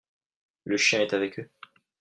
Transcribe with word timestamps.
Le 0.63 0.77
chien 0.77 1.01
est 1.01 1.13
avec 1.13 1.37
eux. 1.37 1.49